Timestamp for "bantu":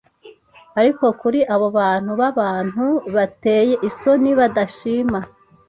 1.79-2.11